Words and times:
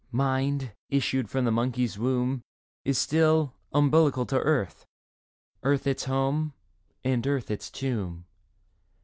Mind, 0.11 0.71
issued 0.89 1.29
from 1.29 1.45
the 1.45 1.51
monkey's 1.51 1.99
womb, 1.99 2.41
Is 2.83 2.97
still 2.97 3.53
umbilical 3.71 4.25
to 4.25 4.39
earth, 4.39 4.87
Earth 5.61 5.85
its 5.85 6.05
home 6.05 6.53
and 7.03 7.27
earth 7.27 7.51
its 7.51 7.69
tomb. 7.69 8.25